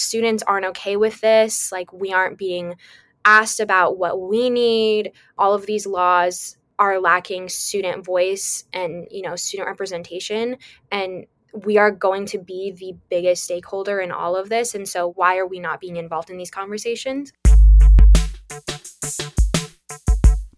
[0.00, 1.72] students aren't okay with this.
[1.72, 2.76] Like, we aren't being
[3.24, 5.12] asked about what we need.
[5.36, 10.56] All of these laws are lacking student voice and, you know, student representation.
[10.90, 14.74] And we are going to be the biggest stakeholder in all of this.
[14.74, 17.32] And so, why are we not being involved in these conversations?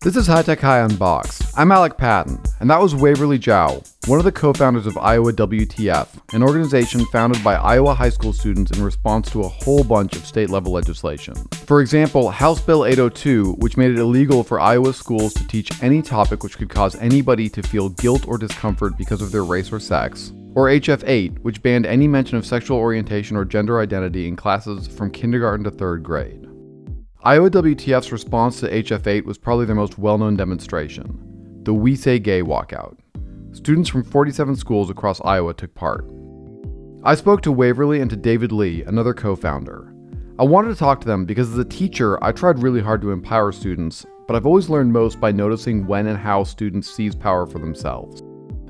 [0.03, 1.43] This is High Tech High Unboxed.
[1.59, 5.31] I'm Alec Patton, and that was Waverly Zhao, one of the co founders of Iowa
[5.31, 10.17] WTF, an organization founded by Iowa high school students in response to a whole bunch
[10.17, 11.35] of state level legislation.
[11.67, 16.01] For example, House Bill 802, which made it illegal for Iowa schools to teach any
[16.01, 19.81] topic which could cause anybody to feel guilt or discomfort because of their race or
[19.81, 20.33] sex.
[20.55, 24.89] Or HF 8, which banned any mention of sexual orientation or gender identity in classes
[24.89, 26.50] from kindergarten to third grade.
[27.23, 32.19] Iowa WTF's response to HF8 was probably their most well known demonstration the We Say
[32.19, 32.97] Gay walkout.
[33.53, 36.11] Students from 47 schools across Iowa took part.
[37.05, 39.95] I spoke to Waverly and to David Lee, another co founder.
[40.39, 43.11] I wanted to talk to them because as a teacher, I tried really hard to
[43.11, 47.45] empower students, but I've always learned most by noticing when and how students seize power
[47.45, 48.23] for themselves.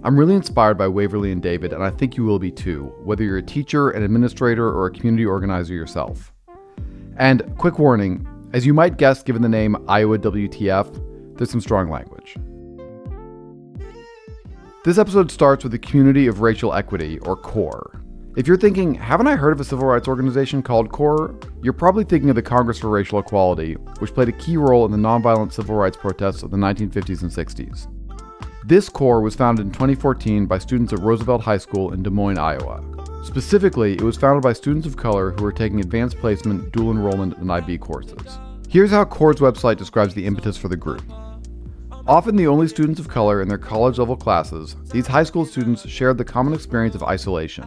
[0.02, 3.22] I'm really inspired by Waverly and David, and I think you will be too, whether
[3.22, 6.32] you're a teacher, an administrator, or a community organizer yourself.
[7.16, 11.88] And quick warning as you might guess, given the name Iowa WTF, there's some strong
[11.88, 12.36] language.
[14.84, 18.02] This episode starts with the Community of Racial Equity, or CORE.
[18.36, 21.38] If you're thinking, haven't I heard of a civil rights organization called CORE?
[21.62, 24.90] You're probably thinking of the Congress for Racial Equality, which played a key role in
[24.90, 27.86] the nonviolent civil rights protests of the 1950s and 60s.
[28.66, 32.38] This CORE was founded in 2014 by students at Roosevelt High School in Des Moines,
[32.38, 32.82] Iowa.
[33.22, 37.36] Specifically, it was founded by students of color who were taking advanced placement, dual enrollment,
[37.36, 38.38] and IB courses.
[38.68, 41.02] Here's how CORE's website describes the impetus for the group.
[42.06, 45.86] Often the only students of color in their college level classes, these high school students
[45.86, 47.66] shared the common experience of isolation.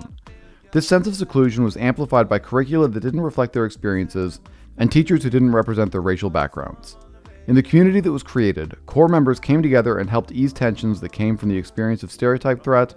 [0.72, 4.42] This sense of seclusion was amplified by curricula that didn't reflect their experiences
[4.78, 6.98] and teachers who didn't represent their racial backgrounds.
[7.46, 11.12] In the community that was created, core members came together and helped ease tensions that
[11.12, 12.96] came from the experience of stereotype threat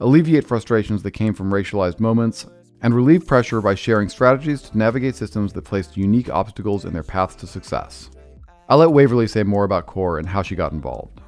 [0.00, 2.46] alleviate frustrations that came from racialized moments,
[2.82, 7.02] and relieve pressure by sharing strategies to navigate systems that placed unique obstacles in their
[7.02, 8.10] paths to success.
[8.68, 11.20] I'll let Waverly say more about CORE and how she got involved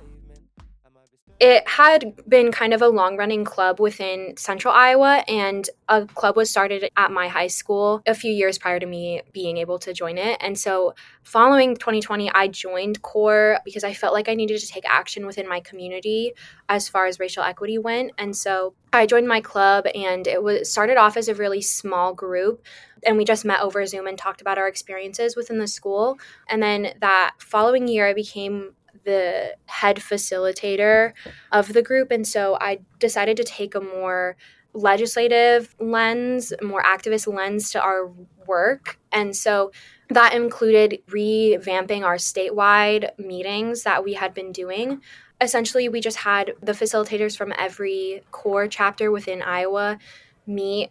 [1.43, 6.37] it had been kind of a long running club within central Iowa, and a club
[6.37, 9.93] was started at my high school a few years prior to me being able to
[9.93, 10.37] join it.
[10.41, 10.95] And so,
[11.25, 15.49] following 2020, I joined CORE because I felt like I needed to take action within
[15.49, 16.33] my community
[16.69, 18.13] as far as racial equity went.
[18.19, 22.15] And so, I joined my club, and it was started off as a really small
[22.15, 22.65] group
[23.05, 26.21] and we just met over Zoom and talked about our experiences within the school.
[26.49, 31.13] And then that following year, I became the head facilitator
[31.51, 32.11] of the group.
[32.11, 34.37] And so I decided to take a more
[34.75, 38.11] legislative lens, more activist lens to our
[38.47, 38.99] work.
[39.11, 39.73] And so
[40.09, 45.03] that included revamping our statewide meetings that we had been doing.
[45.41, 49.99] Essentially, we just had the facilitators from every core chapter within Iowa
[50.47, 50.91] meet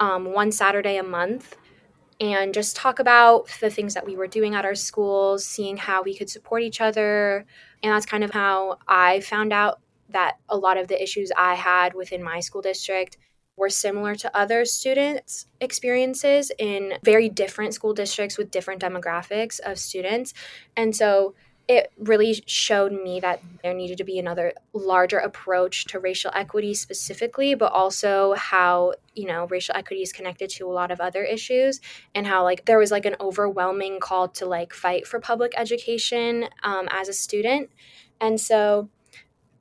[0.00, 1.56] um, one Saturday a month
[2.20, 6.02] and just talk about the things that we were doing at our schools, seeing how
[6.02, 7.44] we could support each other.
[7.82, 9.80] And that's kind of how I found out
[10.10, 13.18] that a lot of the issues I had within my school district
[13.56, 19.78] were similar to other students' experiences in very different school districts with different demographics of
[19.78, 20.32] students.
[20.76, 21.34] And so
[21.68, 26.72] it really showed me that there needed to be another larger approach to racial equity
[26.72, 31.22] specifically but also how you know racial equity is connected to a lot of other
[31.22, 31.80] issues
[32.14, 36.48] and how like there was like an overwhelming call to like fight for public education
[36.64, 37.70] um, as a student.
[38.20, 38.88] And so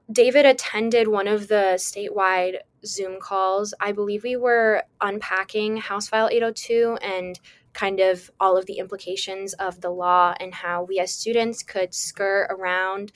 [0.10, 3.74] david attended one of the statewide zoom calls.
[3.80, 7.40] I believe we were unpacking house file 802 and
[7.78, 11.94] kind of all of the implications of the law and how we as students could
[11.94, 13.12] skirt around.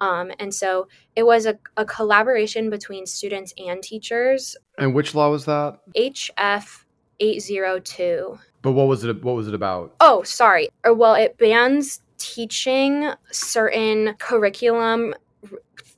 [0.00, 0.86] Um, and so
[1.16, 4.56] it was a, a collaboration between students and teachers.
[4.78, 5.80] And which law was that?
[5.96, 6.84] HF
[7.18, 8.38] 802.
[8.62, 9.94] But what was it what was it about?
[10.00, 10.68] Oh, sorry.
[10.84, 15.14] Or well, it bans teaching certain curriculum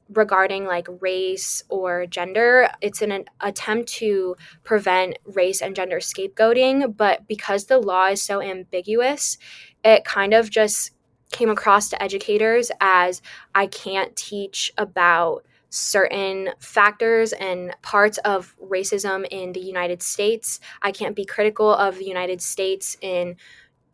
[0.08, 2.70] regarding like race or gender.
[2.80, 8.22] It's an, an attempt to prevent race and gender scapegoating, but because the law is
[8.22, 9.38] so ambiguous,
[9.84, 10.92] it kind of just
[11.32, 13.20] came across to educators as
[13.54, 20.60] I can't teach about certain factors and parts of racism in the United States.
[20.82, 23.36] I can't be critical of the United States in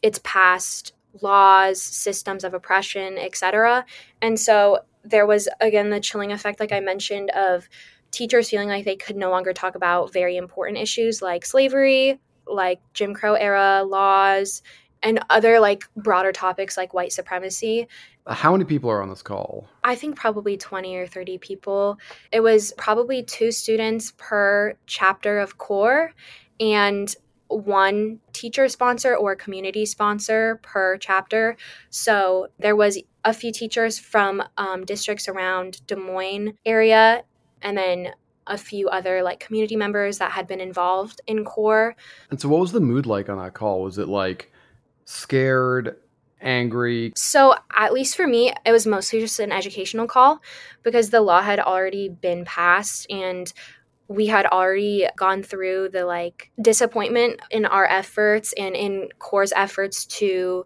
[0.02, 3.84] its past laws, systems of oppression, etc.
[4.20, 7.68] And so there was again the chilling effect like i mentioned of
[8.10, 12.80] teachers feeling like they could no longer talk about very important issues like slavery like
[12.94, 14.62] Jim Crow era laws
[15.02, 17.88] and other like broader topics like white supremacy.
[18.26, 19.68] Uh, how many people are on this call?
[19.82, 21.98] I think probably 20 or 30 people.
[22.30, 26.12] It was probably two students per chapter of CORE
[26.60, 27.14] and
[27.48, 31.56] one teacher sponsor or community sponsor per chapter.
[31.90, 37.22] So there was a few teachers from um, districts around Des Moines area
[37.62, 38.12] and then
[38.46, 41.94] a few other like community members that had been involved in core.
[42.30, 43.82] And so what was the mood like on that call?
[43.82, 44.50] Was it like
[45.04, 45.96] scared,
[46.40, 47.12] angry?
[47.16, 50.40] So, at least for me, it was mostly just an educational call
[50.82, 53.52] because the law had already been passed and
[54.08, 60.04] we had already gone through the like disappointment in our efforts and in core's efforts
[60.04, 60.64] to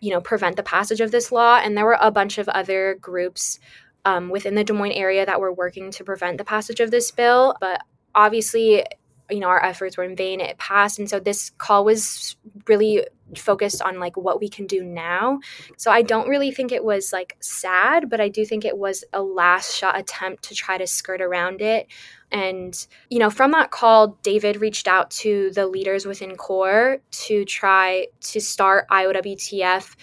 [0.00, 1.60] you know prevent the passage of this law.
[1.62, 3.58] And there were a bunch of other groups
[4.04, 7.10] um, within the des moines area that were working to prevent the passage of this
[7.10, 7.54] bill.
[7.60, 7.80] But
[8.14, 8.84] obviously
[9.30, 10.40] you know our efforts were in vain.
[10.40, 10.98] It passed.
[10.98, 13.06] And so this call was really
[13.36, 15.38] focused on like what we can do now
[15.76, 19.04] so i don't really think it was like sad but i do think it was
[19.12, 21.88] a last shot attempt to try to skirt around it
[22.30, 27.44] and you know from that call david reached out to the leaders within core to
[27.44, 29.96] try to start iowtf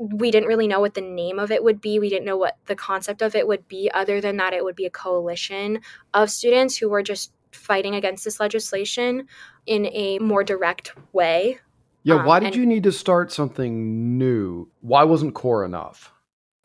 [0.00, 1.98] we didn't really know what the name of it would be.
[1.98, 4.74] We didn't know what the concept of it would be, other than that, it would
[4.74, 5.80] be a coalition
[6.14, 9.26] of students who were just fighting against this legislation
[9.66, 11.58] in a more direct way.
[12.02, 14.68] Yeah, um, why did you need to start something new?
[14.80, 16.12] Why wasn't core enough?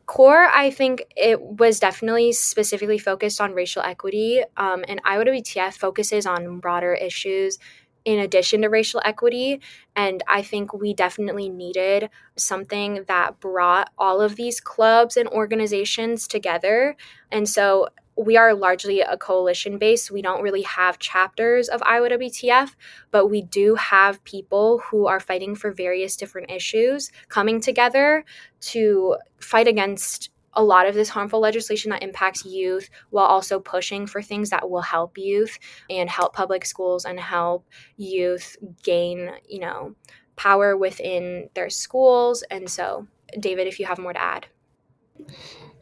[0.06, 6.26] Core, I think it was definitely specifically focused on racial equity, um, and IOWTF focuses
[6.26, 7.58] on broader issues
[8.04, 9.60] in addition to racial equity.
[9.96, 16.28] And I think we definitely needed something that brought all of these clubs and organizations
[16.28, 16.96] together.
[17.32, 20.10] And so we are largely a coalition base.
[20.10, 22.74] We don't really have chapters of IOWTF,
[23.10, 28.24] but we do have people who are fighting for various different issues coming together
[28.60, 34.06] to fight against a lot of this harmful legislation that impacts youth while also pushing
[34.06, 35.58] for things that will help youth
[35.90, 37.66] and help public schools and help
[37.98, 39.94] youth gain, you know,
[40.36, 42.42] power within their schools.
[42.50, 43.06] And so,
[43.38, 44.46] David, if you have more to add.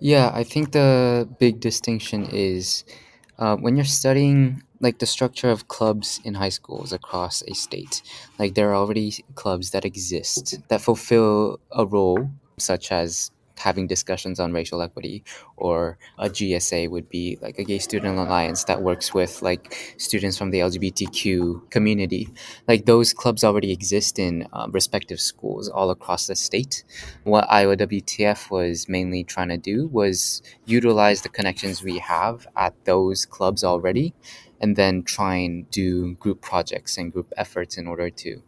[0.04, 2.84] Yeah, I think the big distinction is
[3.38, 8.02] uh, when you're studying like the structure of clubs in high schools across a state,
[8.38, 12.28] like there are already clubs that exist that fulfill a role,
[12.58, 13.30] such as
[13.64, 15.24] having discussions on racial equity
[15.56, 20.36] or a GSA would be like a gay student alliance that works with like students
[20.36, 22.28] from the LGBTQ community.
[22.68, 26.84] Like those clubs already exist in uh, respective schools all across the state.
[27.24, 32.74] What Iowa WTF was mainly trying to do was utilize the connections we have at
[32.84, 34.14] those clubs already
[34.60, 38.42] and then try and do group projects and group efforts in order to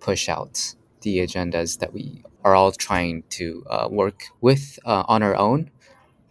[0.00, 5.22] push out the agendas that we are all trying to uh, work with uh, on
[5.22, 5.70] our own,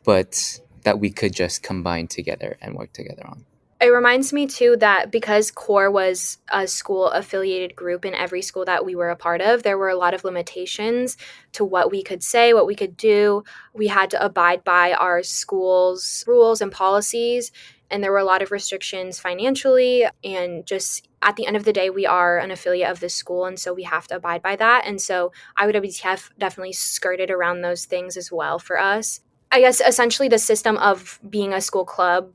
[0.03, 3.45] but that we could just combine together and work together on.
[3.81, 8.63] It reminds me too that because CORE was a school affiliated group in every school
[8.63, 11.17] that we were a part of, there were a lot of limitations
[11.51, 13.43] to what we could say, what we could do.
[13.73, 17.51] We had to abide by our school's rules and policies
[17.93, 21.71] and there were a lot of restrictions financially and just at the end of the
[21.71, 24.55] day we are an affiliate of this school and so we have to abide by
[24.55, 29.79] that and so iowtf definitely skirted around those things as well for us i guess
[29.79, 32.31] essentially the system of being a school club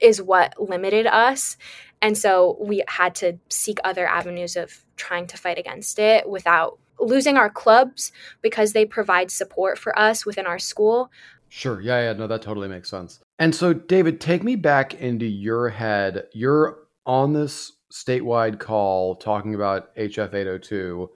[0.00, 1.56] is what limited us
[2.00, 6.78] and so we had to seek other avenues of trying to fight against it without
[6.98, 11.10] losing our clubs because they provide support for us within our school
[11.50, 11.80] Sure.
[11.80, 12.12] Yeah, yeah.
[12.14, 13.20] No, that totally makes sense.
[13.38, 16.28] And so, David, take me back into your head.
[16.32, 21.10] You're on this statewide call talking about HF 802,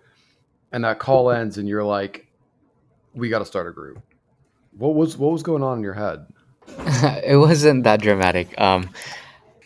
[0.73, 2.27] and that call ends, and you're like,
[3.15, 4.03] "We got to start a group."
[4.77, 6.27] What was what was going on in your head?
[7.25, 8.61] it wasn't that dramatic.
[8.61, 8.91] Um,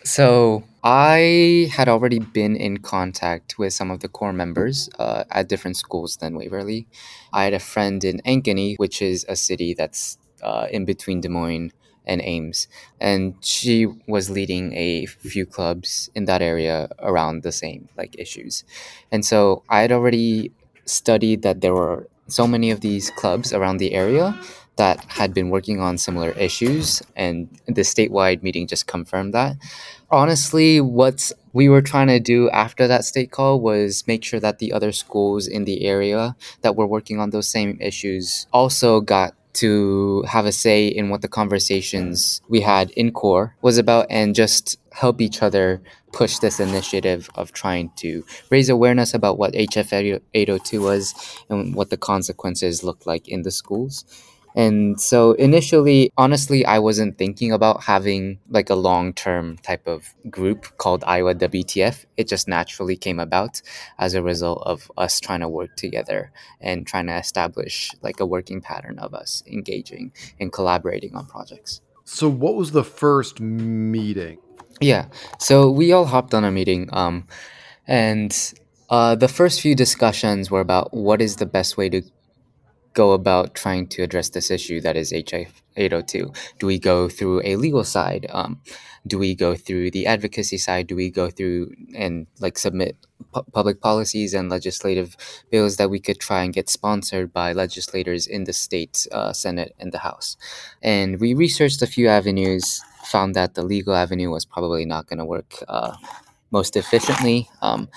[0.04, 5.49] so I had already been in contact with some of the core members uh, at
[5.49, 6.87] different schools than Waverly.
[7.32, 11.28] I had a friend in Ankeny, which is a city that's uh, in between Des
[11.28, 11.73] Moines
[12.06, 12.68] and Ames.
[13.00, 18.64] And she was leading a few clubs in that area around the same like issues.
[19.11, 20.52] And so I had already
[20.85, 24.38] studied that there were so many of these clubs around the area
[24.76, 29.56] that had been working on similar issues and the statewide meeting just confirmed that
[30.11, 34.59] honestly what we were trying to do after that state call was make sure that
[34.59, 39.35] the other schools in the area that were working on those same issues also got
[39.54, 44.35] to have a say in what the conversations we had in core was about and
[44.35, 45.80] just help each other
[46.12, 51.14] push this initiative of trying to raise awareness about what HF 802 was
[51.49, 54.04] and what the consequences looked like in the schools.
[54.54, 60.14] And so initially, honestly, I wasn't thinking about having like a long term type of
[60.30, 62.04] group called Iowa WTF.
[62.16, 63.62] It just naturally came about
[63.99, 68.26] as a result of us trying to work together and trying to establish like a
[68.26, 71.80] working pattern of us engaging and collaborating on projects.
[72.04, 74.38] So, what was the first meeting?
[74.80, 75.06] Yeah,
[75.38, 77.28] so we all hopped on a meeting, um,
[77.87, 78.37] and
[78.90, 82.02] uh, the first few discussions were about what is the best way to
[82.94, 86.32] go about trying to address this issue that is HF 802?
[86.58, 88.26] Do we go through a legal side?
[88.30, 88.61] Um,
[89.06, 90.87] do we go through the advocacy side?
[90.87, 92.96] Do we go through and like submit
[93.32, 95.16] pu- public policies and legislative
[95.50, 99.75] bills that we could try and get sponsored by legislators in the state uh, Senate
[99.78, 100.37] and the House?
[100.82, 105.18] And we researched a few avenues, found that the legal avenue was probably not going
[105.18, 105.96] to work uh,
[106.52, 107.49] most efficiently.
[107.61, 107.88] Um,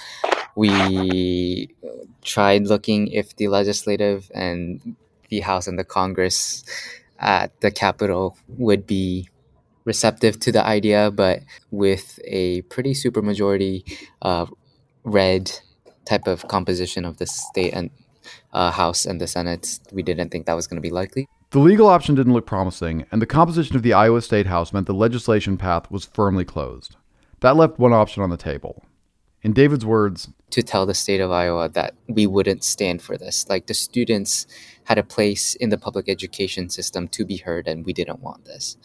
[0.56, 1.76] we
[2.24, 4.96] tried looking if the legislative and
[5.30, 6.64] the House and the Congress
[7.20, 9.30] at the Capitol would be
[9.84, 13.84] receptive to the idea, but with a pretty supermajority
[14.22, 14.46] uh,
[15.04, 15.52] red
[16.06, 17.90] type of composition of the state and
[18.54, 21.28] uh, House and the Senate, we didn't think that was going to be likely.
[21.52, 24.88] The legal option didn't look promising, and the composition of the Iowa State House meant
[24.88, 26.96] the legislation path was firmly closed.
[27.42, 28.84] That left one option on the table.
[29.46, 33.48] In David's words, to tell the state of Iowa that we wouldn't stand for this.
[33.48, 34.48] Like the students
[34.86, 38.46] had a place in the public education system to be heard, and we didn't want
[38.46, 38.76] this.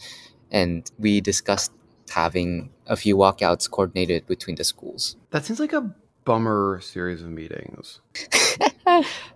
[0.51, 1.71] And we discussed
[2.11, 5.15] having a few walkouts coordinated between the schools.
[5.31, 7.99] That seems like a bummer series of meetings.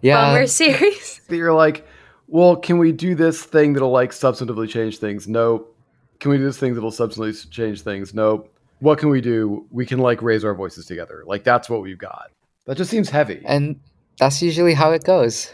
[0.03, 0.27] yeah.
[0.27, 1.22] Bummer series.
[1.27, 1.88] That you're like,
[2.27, 5.27] well, can we do this thing that'll like substantively change things?
[5.27, 5.75] Nope.
[6.20, 8.13] Can we do this thing that'll substantively change things?
[8.13, 8.55] Nope.
[8.79, 9.65] What can we do?
[9.72, 11.24] We can like raise our voices together.
[11.25, 12.32] Like that's what we've got.
[12.65, 13.41] That just seems heavy.
[13.46, 13.79] And
[14.20, 15.51] that's usually how it goes.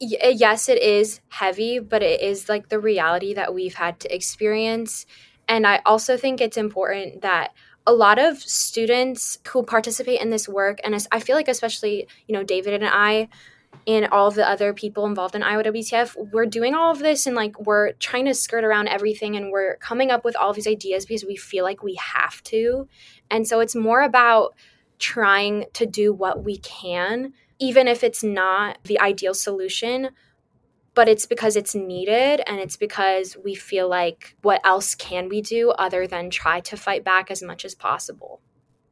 [0.00, 4.00] Y- eh, yes, it is heavy, but it is like the reality that we've had
[4.00, 5.06] to experience.
[5.48, 7.52] And I also think it's important that
[7.86, 12.34] a lot of students who participate in this work, and I feel like especially, you
[12.34, 13.28] know, David and I,
[13.86, 17.34] and all the other people involved in Iowa WTF, we're doing all of this and
[17.34, 21.06] like we're trying to skirt around everything and we're coming up with all these ideas
[21.06, 22.86] because we feel like we have to.
[23.30, 24.54] And so it's more about
[24.98, 30.10] trying to do what we can, even if it's not the ideal solution,
[30.94, 35.40] but it's because it's needed and it's because we feel like what else can we
[35.40, 38.40] do other than try to fight back as much as possible.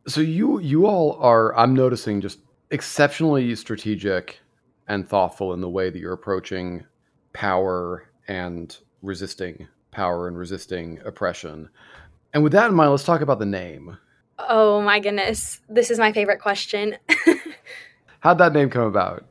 [0.06, 2.38] So you you all are I'm noticing just
[2.71, 4.40] exceptionally strategic
[4.88, 6.85] and thoughtful in the way that you're approaching
[7.33, 11.69] power and resisting power and resisting oppression.
[12.35, 13.97] And with that in mind, let's talk about the name.
[14.38, 15.61] Oh my goodness.
[15.69, 16.97] This is my favorite question.
[18.21, 19.25] How'd that name come about?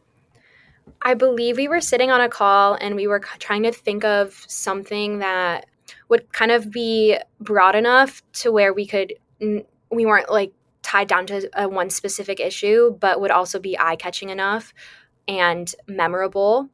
[1.02, 4.44] I believe we were sitting on a call and we were trying to think of
[4.48, 5.68] something that
[6.10, 11.28] would kind of be broad enough to where we could, we weren't like tied down
[11.28, 14.74] to a one specific issue, but would also be eye catching enough
[15.28, 16.70] and memorable.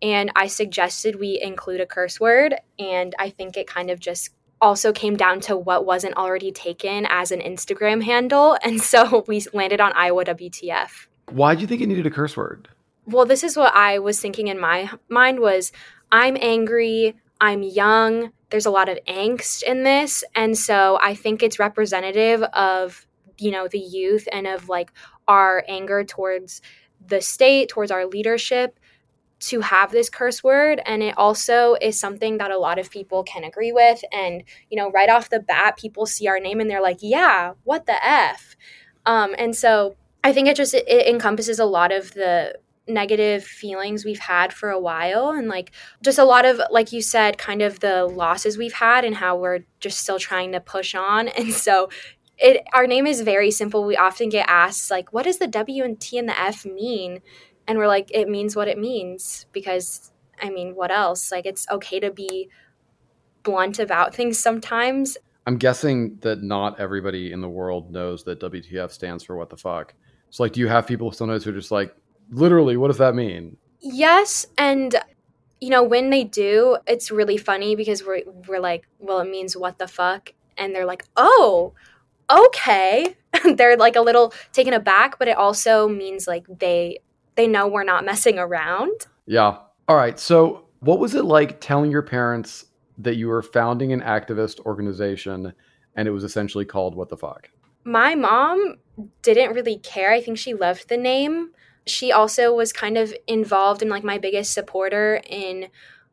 [0.00, 2.54] And I suggested we include a curse word.
[2.78, 4.30] And I think it kind of just
[4.60, 8.56] also came down to what wasn't already taken as an Instagram handle.
[8.64, 11.06] And so we landed on Iowa WTF.
[11.30, 12.68] Why do you think it needed a curse word?
[13.06, 15.72] Well, this is what I was thinking in my mind was
[16.12, 21.42] I'm angry, I'm young, there's a lot of angst in this, and so I think
[21.42, 23.06] it's representative of,
[23.38, 24.92] you know, the youth and of like
[25.26, 26.60] our anger towards
[27.06, 28.78] the state, towards our leadership
[29.40, 30.80] to have this curse word.
[30.84, 34.02] And it also is something that a lot of people can agree with.
[34.12, 37.52] And you know right off the bat people see our name and they're like yeah
[37.64, 38.56] what the f?
[39.06, 43.44] Um, and so i think it just it, it encompasses a lot of the negative
[43.44, 45.30] feelings we've had for a while.
[45.30, 49.04] And like just a lot of like you said kind of the losses we've had
[49.04, 51.28] and how we're just still trying to push on.
[51.38, 51.88] And so
[52.38, 53.84] it our name is very simple.
[53.84, 57.20] We often get asked like, "What does the W and T and the F mean?"
[57.66, 61.32] And we're like, "It means what it means." Because I mean, what else?
[61.32, 62.48] Like, it's okay to be
[63.42, 65.16] blunt about things sometimes.
[65.46, 69.56] I'm guessing that not everybody in the world knows that WTF stands for what the
[69.56, 69.94] fuck.
[70.30, 71.94] So, like, do you have people sometimes who are just like,
[72.30, 73.56] literally, what does that mean?
[73.80, 74.94] Yes, and
[75.60, 79.56] you know when they do, it's really funny because we're we're like, well, it means
[79.56, 81.72] what the fuck, and they're like, oh,
[82.30, 83.16] okay
[83.54, 86.98] they're like a little taken aback but it also means like they
[87.34, 91.90] they know we're not messing around yeah all right so What was it like telling
[91.90, 92.66] your parents
[92.98, 95.52] that you were founding an activist organization
[95.96, 97.50] and it was essentially called What the Fuck?
[97.84, 98.76] My mom
[99.22, 100.12] didn't really care.
[100.12, 101.50] I think she loved the name.
[101.86, 105.68] She also was kind of involved and like my biggest supporter in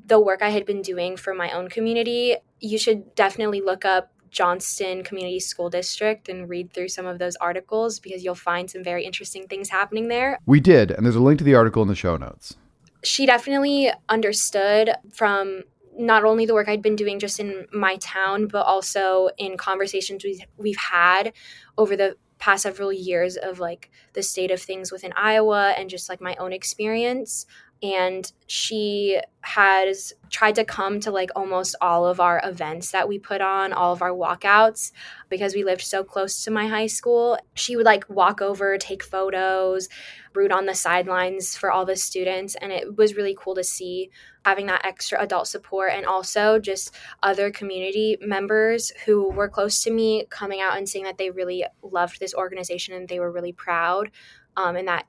[0.06, 2.38] the work I had been doing for my own community.
[2.60, 7.36] You should definitely look up Johnston Community School District and read through some of those
[7.38, 10.40] articles because you'll find some very interesting things happening there.
[10.46, 12.56] We did, and there's a link to the article in the show notes.
[13.04, 15.64] She definitely understood from
[15.98, 20.24] not only the work I'd been doing just in my town, but also in conversations
[20.24, 21.32] we've, we've had
[21.78, 26.10] over the past several years of like the state of things within Iowa and just
[26.10, 27.46] like my own experience
[27.84, 33.20] and she has tried to come to like almost all of our events that we
[33.20, 34.92] put on, all of our walkouts
[35.30, 37.38] because we lived so close to my high school.
[37.54, 39.88] She would like walk over, take photos,
[40.34, 44.10] root on the sidelines for all the students and it was really cool to see
[44.46, 49.92] having that extra adult support and also just other community members who were close to
[49.92, 53.54] me coming out and saying that they really loved this organization and they were really
[53.54, 54.12] proud
[54.58, 55.06] um, and that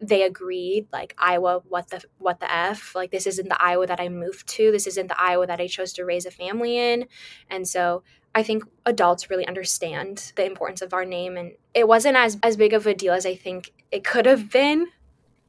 [0.00, 4.00] they agreed like iowa what the what the f like this isn't the iowa that
[4.00, 7.06] i moved to this isn't the iowa that i chose to raise a family in.
[7.50, 8.02] And so
[8.34, 12.56] i think adults really understand the importance of our name and it wasn't as as
[12.56, 14.86] big of a deal as i think it could have been.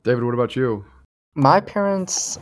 [0.03, 0.85] David what about you?
[1.35, 2.39] My parents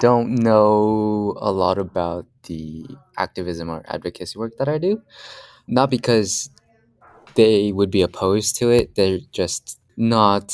[0.00, 2.84] don't know a lot about the
[3.16, 5.02] activism or advocacy work that i do.
[5.66, 6.50] Not because
[7.34, 10.52] they would be opposed to it they're just not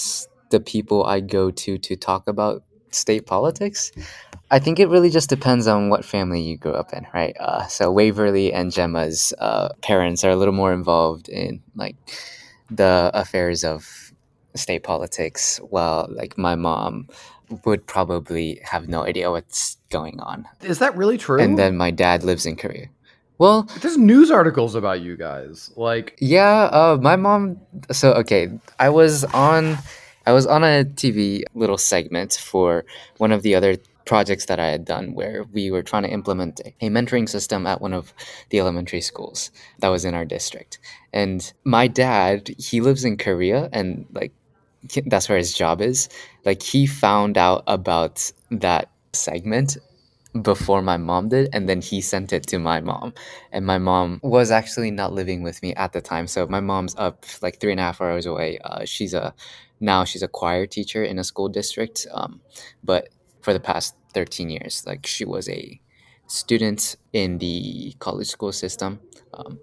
[0.51, 3.93] the people I go to to talk about state politics.
[4.51, 7.37] I think it really just depends on what family you grew up in, right?
[7.41, 11.97] Uh, so Waverly and Gemma's uh, parents are a little more involved in like
[12.71, 14.13] the affairs of
[14.55, 17.09] state politics, while like my mom
[17.65, 20.47] would probably have no idea what's going on.
[20.63, 21.41] Is that really true?
[21.41, 22.89] And then my dad lives in Korea.
[23.39, 25.73] Well, there's news articles about you guys.
[25.77, 27.61] Like, yeah, uh, my mom.
[27.91, 29.77] So okay, I was on
[30.27, 32.85] I was on a TV little segment for
[33.19, 36.61] one of the other projects that I had done where we were trying to implement
[36.81, 38.13] a mentoring system at one of
[38.51, 40.79] the elementary schools that was in our district.
[41.13, 44.33] And my dad, he lives in Korea and like
[45.07, 46.09] that's where his job is.
[46.45, 49.79] Like he found out about that segment
[50.43, 53.15] before my mom did and then he sent it to my mom
[53.53, 56.93] and my mom was actually not living with me at the time so my mom's
[56.99, 59.33] up like three and a half hours away uh, she's a
[59.81, 62.41] now she's a choir teacher in a school district um,
[62.83, 63.09] but
[63.41, 65.81] for the past 13 years like she was a
[66.27, 69.01] student in the college school system
[69.35, 69.59] um,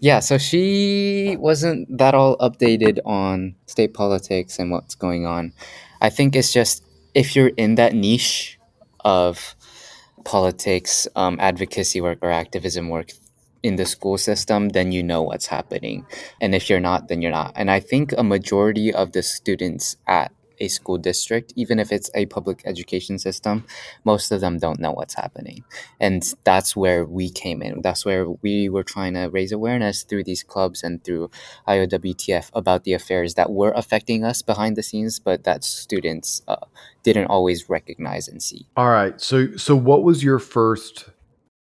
[0.00, 5.52] yeah so she wasn't that all updated on state politics and what's going on.
[6.00, 8.58] I think it's just if you're in that niche
[9.04, 9.56] of
[10.24, 13.10] politics um, advocacy work or activism work
[13.62, 16.06] in the school system, then you know what's happening.
[16.40, 17.52] And if you're not, then you're not.
[17.54, 22.10] And I think a majority of the students at a school district, even if it's
[22.14, 23.64] a public education system,
[24.04, 25.64] most of them don't know what's happening.
[26.00, 27.82] And that's where we came in.
[27.82, 31.30] That's where we were trying to raise awareness through these clubs and through
[31.66, 36.56] IOWTF about the affairs that were affecting us behind the scenes, but that students uh,
[37.02, 38.66] didn't always recognize and see.
[38.76, 39.20] All right.
[39.20, 41.10] So, so what was your first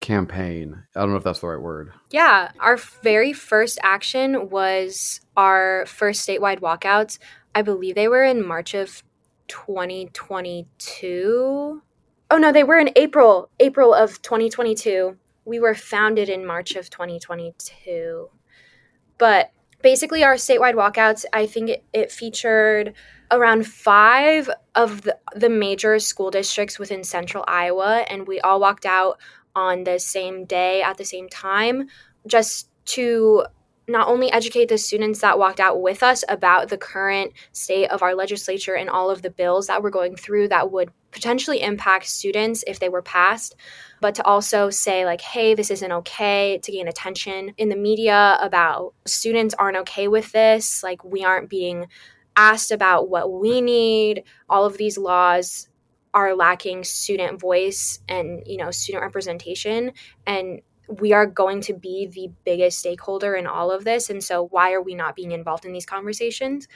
[0.02, 0.84] campaign.
[0.96, 1.94] I don't know if that's the right word.
[2.10, 7.20] Yeah, our very first action was our first statewide walkouts.
[7.56, 9.04] I believe they were in March of
[9.48, 11.82] 2022.
[12.30, 15.18] Oh no, they were in April, April of 2022.
[15.46, 18.30] We were founded in March of 2022.
[19.18, 22.94] But basically our statewide walkouts, I think it, it featured
[23.32, 28.86] around five of the, the major school districts within central Iowa, and we all walked
[28.86, 29.20] out
[29.56, 31.88] on the same day at the same time
[32.28, 33.46] just to
[33.88, 38.02] not only educate the students that walked out with us about the current state of
[38.02, 42.06] our legislature and all of the bills that we're going through that would potentially impact
[42.06, 43.56] students if they were passed,
[44.00, 48.38] but to also say, like, hey, this isn't okay, to gain attention in the media
[48.40, 51.88] about students aren't okay with this, like, we aren't being
[52.38, 55.68] asked about what we need, all of these laws
[56.13, 59.91] are lacking student voice and you know student representation
[60.26, 60.62] and
[61.00, 64.74] we are going to be the biggest stakeholder in all of this and so why
[64.74, 66.67] are we not being involved in these conversations?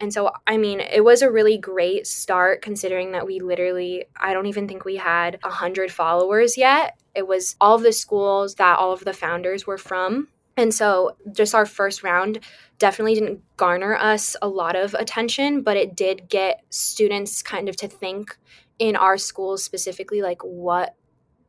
[0.00, 4.32] And so i mean it was a really great start considering that we literally i
[4.32, 6.98] don't even think we had 100 followers yet.
[7.14, 10.28] It was all the schools that all of the founders were from.
[10.56, 12.40] And so just our first round
[12.78, 17.76] definitely didn't garner us a lot of attention but it did get students kind of
[17.76, 18.38] to think
[18.78, 20.94] in our schools specifically like what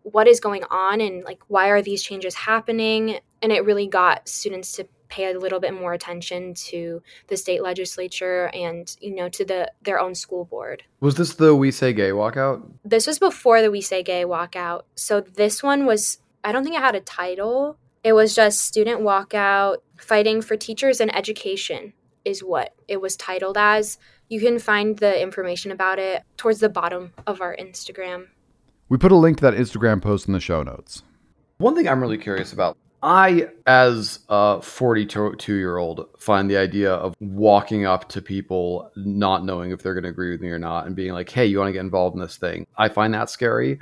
[0.04, 3.20] what is going on and like why are these changes happening?
[3.42, 7.64] And it really got students to pay a little bit more attention to the state
[7.64, 10.84] legislature and you know to the their own school board.
[11.00, 12.72] Was this the we say gay walkout?
[12.86, 14.84] This was before the we say gay walkout.
[14.96, 17.78] So this one was i don't think it had a title.
[18.04, 23.58] It was just student walkout fighting for teachers and education is what it was titled
[23.58, 23.98] as
[24.30, 28.28] you can find the information about it towards the bottom of our instagram
[28.88, 31.04] we put a link to that instagram post in the show notes
[31.58, 36.94] one thing i'm really curious about I, as a 42 year old, find the idea
[36.94, 40.60] of walking up to people, not knowing if they're going to agree with me or
[40.60, 42.68] not, and being like, hey, you want to get involved in this thing?
[42.78, 43.80] I find that scary.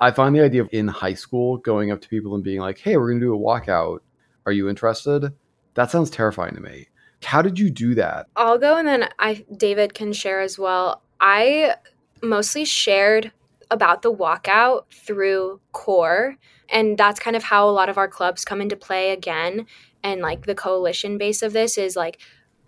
[0.00, 2.78] I find the idea of in high school going up to people and being like,
[2.78, 4.00] hey, we're going to do a walkout.
[4.44, 5.32] Are you interested?
[5.74, 6.88] That sounds terrifying to me.
[7.24, 8.26] How did you do that?
[8.36, 11.02] I'll go and then I David can share as well.
[11.20, 11.74] I
[12.22, 13.32] mostly shared
[13.70, 16.36] about the walkout through core
[16.70, 19.66] and that's kind of how a lot of our clubs come into play again
[20.02, 22.18] and like the coalition base of this is like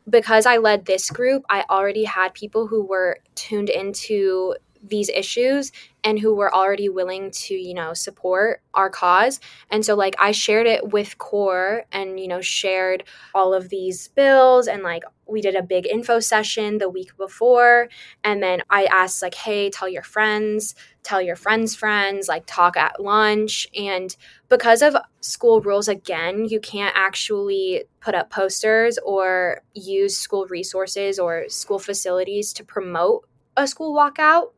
[0.08, 5.72] because I led this group, I already had people who were tuned into these issues
[6.02, 9.40] and who were already willing to you know support our cause.
[9.70, 14.08] And so like i shared it with core and you know shared all of these
[14.08, 17.88] bills and like we did a big info session the week before.
[18.24, 22.76] And then i asked like hey tell your friends tell your friends friends like talk
[22.76, 23.66] at lunch.
[23.76, 24.14] And
[24.48, 31.18] because of school rules again you can't actually put up posters or use school resources
[31.18, 33.26] or school facilities to promote
[33.62, 34.50] a school walkout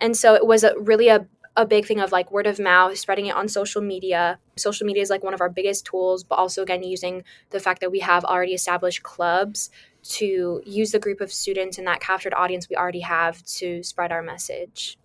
[0.00, 2.96] and so it was a, really a, a big thing of like word of mouth,
[2.96, 4.38] spreading it on social media.
[4.56, 7.80] Social media is like one of our biggest tools, but also again using the fact
[7.80, 9.70] that we have already established clubs
[10.04, 14.12] to use the group of students and that captured audience we already have to spread
[14.12, 14.96] our message.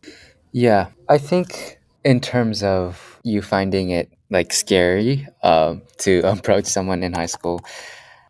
[0.51, 7.01] Yeah, I think in terms of you finding it like scary uh, to approach someone
[7.01, 7.62] in high school,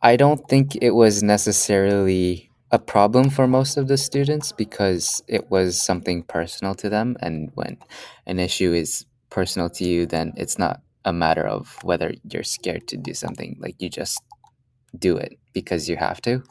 [0.01, 5.51] I don't think it was necessarily a problem for most of the students because it
[5.51, 7.15] was something personal to them.
[7.21, 7.77] And when
[8.25, 12.87] an issue is personal to you, then it's not a matter of whether you're scared
[12.87, 13.57] to do something.
[13.59, 14.19] Like you just
[14.97, 16.43] do it because you have to.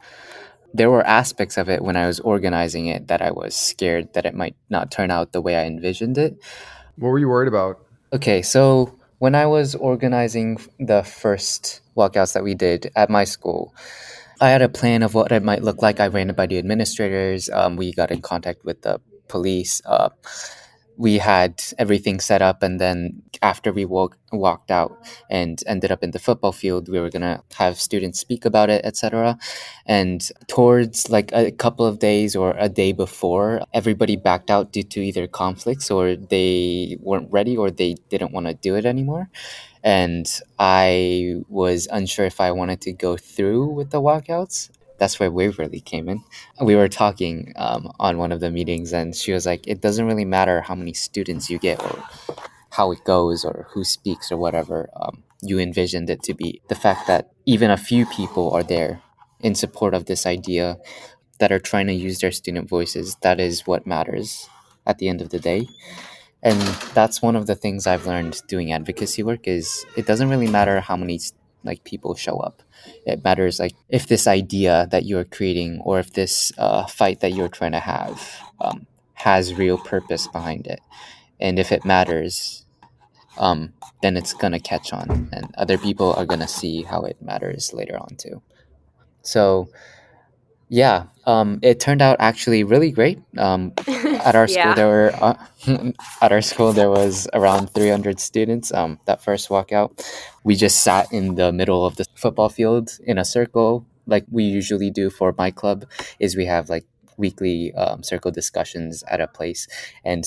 [0.72, 4.24] There were aspects of it when I was organizing it that I was scared that
[4.24, 6.36] it might not turn out the way I envisioned it.
[6.96, 7.84] What were you worried about?
[8.12, 13.74] Okay, so when I was organizing the first walkouts that we did at my school,
[14.42, 16.00] I had a plan of what it might look like.
[16.00, 17.48] I ran it by the administrators.
[17.50, 19.80] Um, we got in contact with the police.
[19.86, 20.08] Uh,
[20.96, 24.98] we had everything set up, and then after we walk, walked out
[25.30, 28.84] and ended up in the football field, we were gonna have students speak about it,
[28.84, 29.38] etc.
[29.86, 34.82] And towards like a couple of days or a day before, everybody backed out due
[34.82, 39.30] to either conflicts or they weren't ready or they didn't want to do it anymore
[39.82, 40.26] and
[40.58, 44.70] I was unsure if I wanted to go through with the walkouts.
[44.98, 46.22] That's where Waverly came in.
[46.60, 50.06] We were talking um, on one of the meetings, and she was like, "It doesn't
[50.06, 52.02] really matter how many students you get or
[52.70, 54.88] how it goes or who speaks or whatever.
[54.94, 59.02] Um, you envisioned it to be the fact that even a few people are there
[59.40, 60.78] in support of this idea
[61.40, 63.16] that are trying to use their student voices.
[63.22, 64.48] That is what matters
[64.86, 65.66] at the end of the day."
[66.42, 66.60] And
[66.94, 70.80] that's one of the things i've learned doing advocacy work is it doesn't really matter
[70.80, 71.18] how many
[71.64, 72.62] like people show up.
[73.06, 77.32] It matters like if this idea that you're creating or if this uh, fight that
[77.32, 80.80] you're trying to have um, has real purpose behind it.
[81.40, 82.64] And if it matters
[83.38, 87.72] um, then it's gonna catch on and other people are gonna see how it matters
[87.72, 88.42] later on too.
[89.22, 89.68] So
[90.72, 93.20] yeah, um, it turned out actually really great.
[93.36, 93.72] Um,
[94.24, 94.74] at our school, Yeah.
[94.74, 95.34] there were uh,
[96.22, 98.72] at our school there was around 300 students.
[98.72, 100.02] Um, that first walkout,
[100.44, 104.44] we just sat in the middle of the football field in a circle, like we
[104.44, 105.84] usually do for my club.
[106.18, 106.86] Is we have like
[107.18, 109.68] weekly um, circle discussions at a place,
[110.06, 110.24] and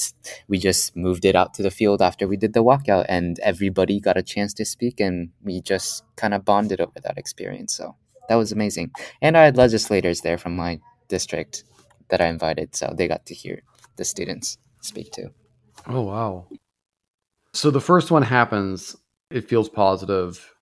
[0.48, 4.00] we just moved it out to the field after we did the walkout, and everybody
[4.00, 7.74] got a chance to speak, and we just kind of bonded over that experience.
[7.74, 7.96] So
[8.30, 8.92] that was amazing.
[9.22, 11.64] And I had legislators there from my district
[12.10, 13.62] that I invited, so they got to hear
[13.96, 15.30] the students speak too.
[15.88, 16.48] Oh, wow.
[17.54, 18.96] So the first one happens,
[19.32, 20.54] it feels positive,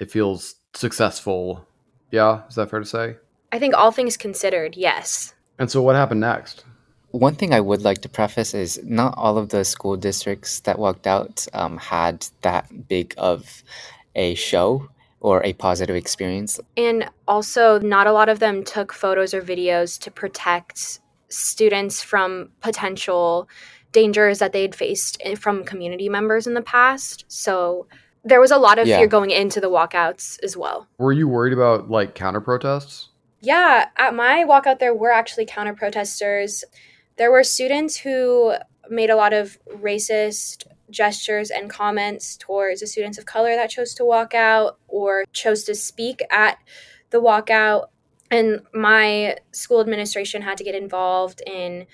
[0.00, 1.66] it feels successful.
[2.10, 3.16] Yeah, is that fair to say?
[3.52, 5.34] I think all things considered, yes.
[5.58, 6.64] And so what happened next?
[7.10, 10.78] One thing I would like to preface is not all of the school districts that
[10.78, 13.62] walked out um, had that big of
[14.14, 14.88] a show
[15.22, 16.60] or a positive experience.
[16.76, 22.50] And also, not a lot of them took photos or videos to protect students from
[22.60, 23.48] potential
[23.92, 27.24] dangers that they'd faced from community members in the past.
[27.28, 27.86] So
[28.24, 28.98] there was a lot of Yeah.
[28.98, 30.88] fear going into the walkouts as well.
[30.98, 33.08] Were you worried about like counter protests?
[33.40, 36.64] Yeah, at my walkout, there were actually counter protesters.
[37.16, 38.54] There were students who
[38.88, 43.94] made a lot of racist gestures and comments towards the students of color that chose
[43.94, 46.58] to walk out or chose to speak at
[47.10, 47.86] the walkout.
[48.30, 51.86] And my school administration had to get involved in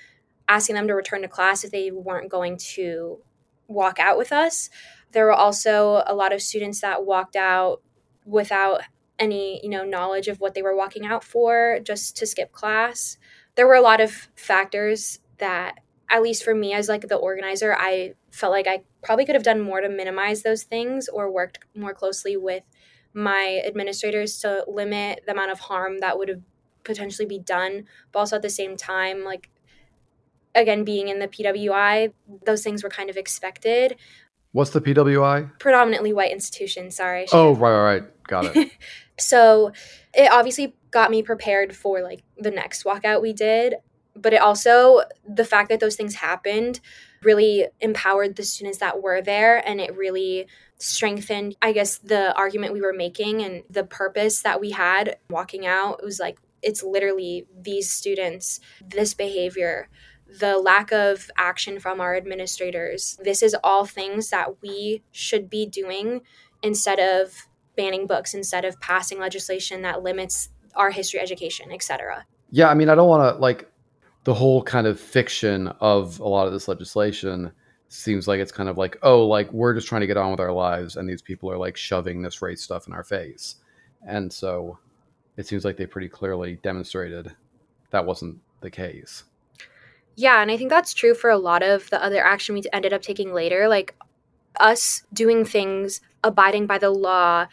[0.47, 3.19] asking them to return to class if they weren't going to
[3.67, 4.69] walk out with us.
[5.11, 7.81] There were also a lot of students that walked out
[8.25, 8.81] without
[9.17, 13.17] any you know knowledge of what they were walking out for just to skip class
[13.55, 17.75] there were a lot of factors that at least for me as like the organizer
[17.77, 21.59] i felt like i probably could have done more to minimize those things or worked
[21.75, 22.63] more closely with
[23.13, 26.41] my administrators to limit the amount of harm that would have
[26.83, 29.49] potentially be done but also at the same time like
[30.55, 32.11] again being in the pwi
[32.45, 33.95] those things were kind of expected
[34.51, 35.59] What's the PWI?
[35.59, 38.23] predominantly white institution, sorry Oh, right, right, right.
[38.23, 38.71] Got it.
[39.19, 39.71] so
[40.13, 43.75] it obviously got me prepared for like the next walkout we did
[44.21, 46.79] but it also the fact that those things happened
[47.23, 52.71] really empowered the students that were there and it really strengthened i guess the argument
[52.71, 55.99] we were making and the purpose that we had walking out.
[56.01, 59.89] It was like it's literally these students this behavior
[60.39, 63.17] the lack of action from our administrators.
[63.23, 66.21] This is all things that we should be doing
[66.61, 72.69] instead of banning books instead of passing legislation that limits our history education etc Yeah,
[72.69, 73.68] I mean, I don't want to like
[74.29, 77.51] the whole kind of fiction of a lot of this legislation
[77.87, 80.39] seems like it's kind of like, oh, like we're just trying to get on with
[80.39, 83.55] our lives, and these people are like shoving this race stuff in our face.
[84.07, 84.77] And so
[85.35, 87.35] it seems like they pretty clearly demonstrated
[87.89, 89.23] that wasn't the case.
[90.15, 92.93] Yeah, and I think that's true for a lot of the other action we ended
[92.93, 93.67] up taking later.
[93.67, 93.95] Like
[94.59, 97.47] us doing things, abiding by the law,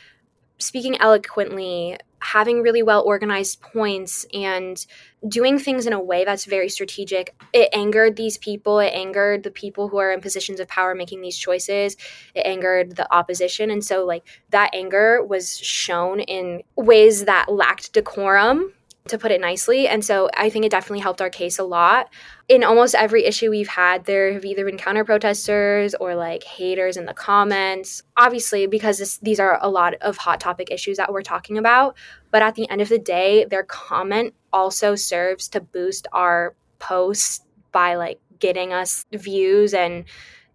[0.59, 4.85] speaking eloquently, having really well organized points, and
[5.29, 7.35] doing things in a way that's very strategic.
[7.53, 8.79] It angered these people.
[8.79, 11.97] It angered the people who are in positions of power making these choices.
[12.35, 13.71] It angered the opposition.
[13.71, 18.73] And so, like, that anger was shown in ways that lacked decorum.
[19.09, 19.89] To put it nicely.
[19.89, 22.11] And so I think it definitely helped our case a lot
[22.49, 26.97] in almost every issue we've had, there have either been counter protesters or like haters
[26.97, 28.03] in the comments.
[28.17, 31.97] Obviously, because this, these are a lot of hot topic issues that we're talking about.
[32.31, 37.41] But at the end of the day, their comment also serves to boost our posts
[37.73, 40.05] by like getting us views and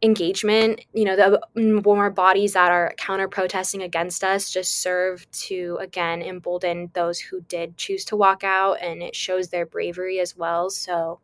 [0.01, 0.81] engagement.
[0.93, 5.77] You know, the mm, more bodies that are counter protesting against us just serve to,
[5.81, 8.81] again, embolden those who did choose to walk out.
[8.81, 10.69] And it shows their bravery as well.
[10.69, 11.19] So,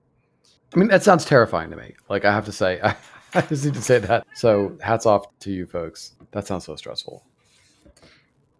[0.73, 1.95] I mean, that sounds terrifying to me.
[2.09, 2.95] Like I have to say, I,
[3.33, 4.25] I just need to say that.
[4.35, 6.15] So hats off to you folks.
[6.31, 7.23] That sounds so stressful.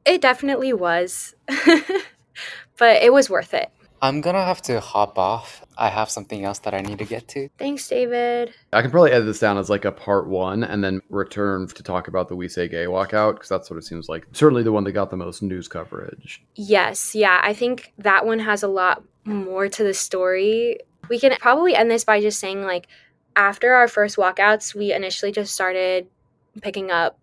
[0.06, 1.36] It definitely was.
[2.78, 3.70] but it was worth it.
[4.02, 5.66] I'm gonna have to hop off.
[5.78, 7.50] I have something else that I need to get to.
[7.58, 8.54] Thanks, David.
[8.74, 11.84] I can probably edit this down as like a part one and then return to
[11.84, 14.28] talk about the We Say Gay walkout because that's what it seems like.
[14.34, 16.44] Certainly the one that got the most news coverage.
[16.56, 20.80] Yes, yeah, I think that one has a lot more to the story.
[21.10, 22.88] We can probably end this by just saying, like,
[23.36, 26.08] after our first walkouts, we initially just started
[26.62, 27.20] picking up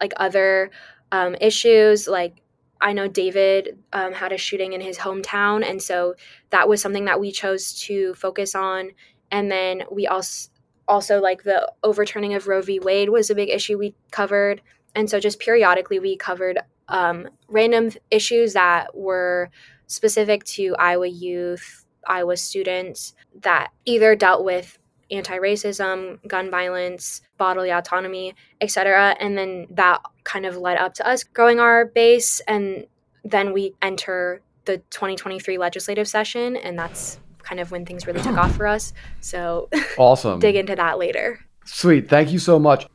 [0.00, 0.70] like other
[1.12, 2.08] um, issues.
[2.08, 2.40] Like,
[2.80, 6.14] I know David um, had a shooting in his hometown, and so
[6.50, 8.90] that was something that we chose to focus on.
[9.30, 10.50] And then we also
[10.88, 12.78] also like the overturning of Roe v.
[12.78, 14.62] Wade was a big issue we covered,
[14.94, 16.58] and so just periodically we covered
[16.88, 19.50] um, random issues that were
[19.88, 24.78] specific to Iowa youth, Iowa students that either dealt with
[25.10, 29.16] anti-racism, gun violence, bodily autonomy, etc.
[29.20, 32.86] And then that kind of led up to us growing our base and
[33.24, 38.36] then we enter the 2023 legislative session and that's kind of when things really took
[38.36, 38.92] off for us.
[39.20, 40.40] So Awesome.
[40.40, 41.40] dig into that later.
[41.64, 42.08] Sweet.
[42.08, 42.86] Thank you so much.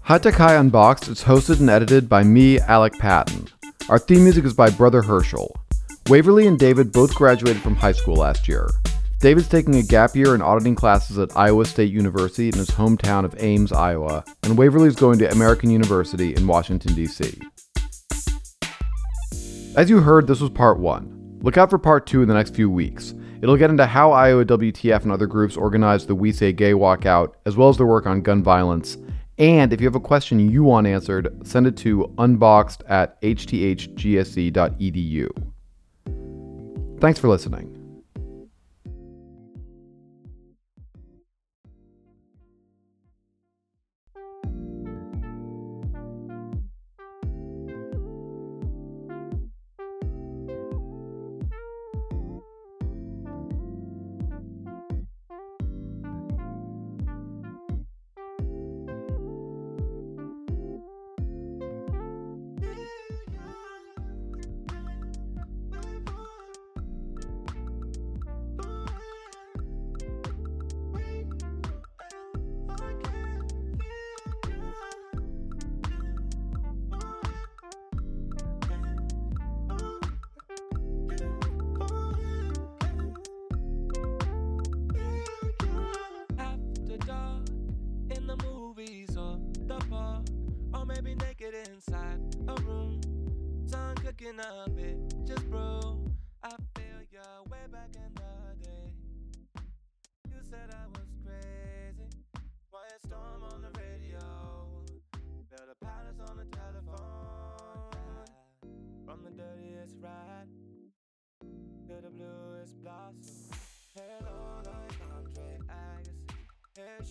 [0.00, 3.48] High Tech High Unboxed is hosted and edited by me, Alec Patton.
[3.88, 5.54] Our theme music is by Brother Herschel.
[6.08, 8.68] Waverly and David both graduated from high school last year.
[9.24, 13.24] David's taking a gap year in auditing classes at Iowa State University in his hometown
[13.24, 17.40] of Ames, Iowa, and Waverly's going to American University in Washington, D.C.
[19.78, 21.38] As you heard, this was part one.
[21.40, 23.14] Look out for part two in the next few weeks.
[23.40, 27.32] It'll get into how Iowa WTF and other groups organized the We Say Gay walkout,
[27.46, 28.98] as well as their work on gun violence.
[29.38, 34.50] And if you have a question you want answered, send it to unboxed at hthgse.edu.
[37.00, 37.73] Thanks for listening.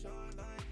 [0.02, 0.63] Short like